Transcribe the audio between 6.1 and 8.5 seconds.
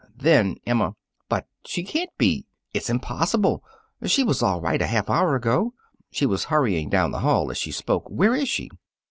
was hurrying down the hall as she spoke. "Where is